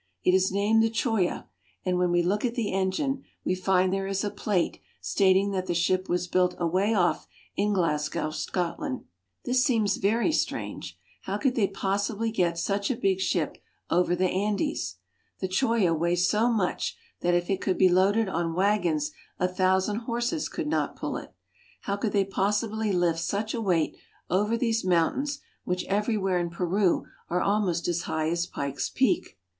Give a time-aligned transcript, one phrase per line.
[0.23, 1.47] It is named the Choya,
[1.85, 5.67] and when we look at the engine we find there is a plate stating that
[5.67, 9.03] the ship was built away off in Glasgow, Scotland.
[9.45, 10.97] This seems very strange.
[11.25, 13.59] How could they possibly get such a big ship
[13.91, 14.95] over the Andes?
[15.37, 19.97] The Choya weighs so much that if it could be loaded on wagons a thousand
[19.97, 21.31] horses could not pull it.
[21.81, 23.95] How could they possibly lift such a weight
[24.31, 29.37] over these mountains, which everywhere in Peru are almost as high as Pikes Peak?